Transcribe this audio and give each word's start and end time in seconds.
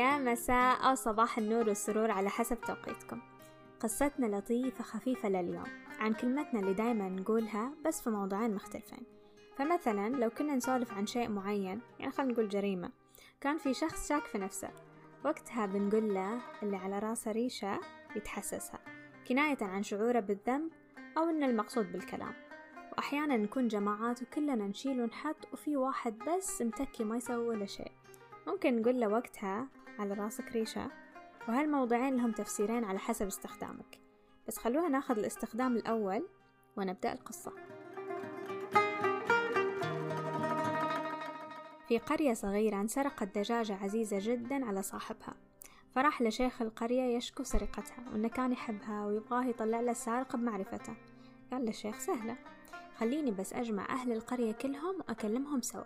مساء 0.00 0.88
أو 0.88 0.94
صباح 0.94 1.38
النور 1.38 1.68
والسرور 1.68 2.10
على 2.10 2.30
حسب 2.30 2.60
توقيتكم. 2.60 3.20
قصتنا 3.80 4.36
لطيفة 4.36 4.84
خفيفة 4.84 5.28
لليوم. 5.28 5.64
عن 5.98 6.14
كلمتنا 6.14 6.60
اللي 6.60 6.74
دايما 6.74 7.08
نقولها 7.08 7.72
بس 7.84 8.00
في 8.00 8.10
موضوعين 8.10 8.54
مختلفين. 8.54 9.02
فمثلا 9.56 10.08
لو 10.08 10.30
كنا 10.30 10.54
نسولف 10.54 10.92
عن 10.92 11.06
شيء 11.06 11.28
معين 11.28 11.80
يعني 11.98 12.12
خلينا 12.12 12.32
نقول 12.32 12.48
جريمة 12.48 12.90
كان 13.40 13.58
في 13.58 13.74
شخص 13.74 14.08
شاك 14.08 14.24
في 14.24 14.38
نفسه. 14.38 14.70
وقتها 15.24 15.66
بنقول 15.66 16.14
له 16.14 16.40
اللي 16.62 16.76
على 16.76 16.98
راسه 16.98 17.32
ريشة 17.32 17.80
يتحسسها 18.16 18.80
كناية 19.28 19.58
عن 19.60 19.82
شعوره 19.82 20.20
بالذنب 20.20 20.70
أو 21.18 21.22
إن 21.22 21.42
المقصود 21.42 21.92
بالكلام. 21.92 22.34
وأحيانا 22.92 23.36
نكون 23.36 23.68
جماعات 23.68 24.22
وكلنا 24.22 24.54
نشيل 24.54 25.00
ونحط 25.00 25.48
وفي 25.52 25.76
واحد 25.76 26.18
بس 26.18 26.62
متكي 26.62 27.04
ما 27.04 27.16
يسوي 27.16 27.48
ولا 27.48 27.66
شيء. 27.66 27.92
ممكن 28.46 28.80
نقول 28.80 29.00
له 29.00 29.08
وقتها 29.08 29.68
على 29.98 30.14
راسك 30.14 30.52
ريشة. 30.52 30.90
وهالموضوعين 31.48 32.16
لهم 32.16 32.32
تفسيرين 32.32 32.84
على 32.84 32.98
حسب 32.98 33.26
استخدامك. 33.26 33.98
بس 34.48 34.58
خلونا 34.58 34.88
ناخذ 34.88 35.18
الاستخدام 35.18 35.76
الأول 35.76 36.28
ونبدأ 36.76 37.12
القصة. 37.12 37.52
في 41.88 41.98
قرية 41.98 42.34
صغيرة 42.34 42.80
انسرقت 42.80 43.38
دجاجة 43.38 43.74
عزيزة 43.74 44.18
جدا 44.20 44.66
على 44.66 44.82
صاحبها. 44.82 45.34
فراح 45.94 46.22
لشيخ 46.22 46.62
القرية 46.62 47.16
يشكو 47.16 47.42
سرقتها 47.42 48.04
وإنه 48.12 48.28
كان 48.28 48.52
يحبها 48.52 49.06
ويبغاه 49.06 49.44
يطلع 49.44 49.80
له 49.80 49.90
السارق 49.90 50.36
بمعرفته 50.36 50.94
قال 51.52 51.64
للشيخ 51.64 51.98
سهلة 51.98 52.36
خليني 52.98 53.30
بس 53.30 53.52
أجمع 53.52 53.88
أهل 53.88 54.12
القرية 54.12 54.52
كلهم 54.52 54.96
وأكلمهم 54.98 55.62
سوا. 55.62 55.84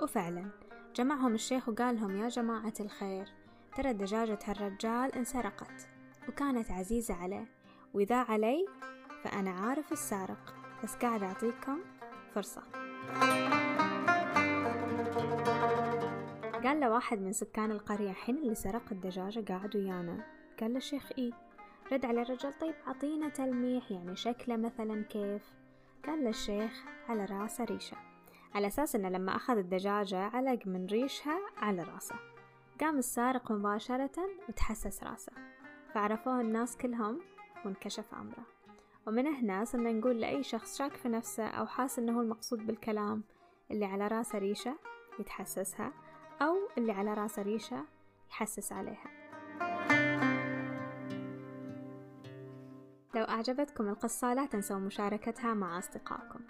وفعلا 0.00 0.50
جمعهم 0.94 1.34
الشيخ 1.34 1.68
وقال 1.68 1.96
لهم 1.96 2.16
يا 2.16 2.28
جماعة 2.28 2.74
الخير. 2.80 3.28
ترى 3.76 3.92
دجاجة 3.92 4.38
هالرجال 4.44 5.14
انسرقت 5.14 5.88
وكانت 6.28 6.70
عزيزة 6.70 7.14
عليه 7.14 7.46
وإذا 7.94 8.16
علي 8.16 8.66
فأنا 9.24 9.50
عارف 9.50 9.92
السارق 9.92 10.54
بس 10.84 10.96
قاعد 10.96 11.22
أعطيكم 11.22 11.80
فرصة. 12.34 12.62
قال 16.64 16.80
له 16.80 16.90
واحد 16.90 17.18
من 17.20 17.32
سكان 17.32 17.70
القرية 17.70 18.12
حين 18.12 18.38
اللي 18.38 18.54
سرق 18.54 18.82
الدجاجة 18.92 19.44
قاعد 19.48 19.76
ويانا. 19.76 20.26
قال 20.60 20.72
له 20.72 20.76
الشيخ 20.78 21.12
إيه 21.18 21.32
رد 21.92 22.04
على 22.04 22.22
الرجال 22.22 22.58
طيب 22.58 22.74
عطينا 22.86 23.28
تلميح 23.28 23.90
يعني 23.90 24.16
شكله 24.16 24.56
مثلا 24.56 25.02
كيف؟ 25.02 25.42
قال 26.06 26.24
له 26.24 26.30
الشيخ 26.30 26.84
على 27.08 27.24
رأسه 27.24 27.64
ريشة. 27.64 27.96
على 28.54 28.66
أساس 28.66 28.94
إنه 28.96 29.08
لما 29.08 29.36
أخذ 29.36 29.56
الدجاجة 29.56 30.18
علق 30.18 30.66
من 30.66 30.86
ريشها 30.86 31.38
على 31.56 31.82
رأسه. 31.82 32.14
قام 32.80 32.98
السارق 32.98 33.52
مباشرة 33.52 34.30
وتحسس 34.48 35.04
راسه. 35.04 35.32
فعرفوه 35.94 36.40
الناس 36.40 36.76
كلهم 36.76 37.20
وانكشف 37.64 38.14
أمره. 38.14 38.46
ومن 39.06 39.26
هنا 39.26 39.64
صرنا 39.64 39.92
نقول 39.92 40.20
لأي 40.20 40.42
شخص 40.42 40.78
شاك 40.78 40.92
في 40.92 41.08
نفسه 41.08 41.46
أو 41.46 41.66
حاس 41.66 41.98
إنه 41.98 42.16
هو 42.16 42.20
المقصود 42.20 42.66
بالكلام 42.66 43.22
اللي 43.70 43.84
على 43.84 44.08
راسه 44.08 44.38
ريشة 44.38 44.76
يتحسسها 45.18 45.92
أو 46.42 46.56
اللي 46.78 46.92
على 46.92 47.14
راسه 47.14 47.42
ريشة 47.42 47.84
يحسس 48.30 48.72
عليها. 48.72 49.10
لو 53.14 53.22
أعجبتكم 53.22 53.88
القصة 53.88 54.34
لا 54.34 54.46
تنسوا 54.46 54.78
مشاركتها 54.78 55.54
مع 55.54 55.78
أصدقائكم. 55.78 56.40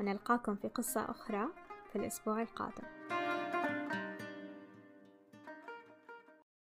ونلقاكم 0.00 0.56
في 0.56 0.68
قصة 0.68 1.10
أخرى 1.10 1.48
في 1.92 1.96
الأسبوع 1.96 2.42
القادم. 2.42 3.19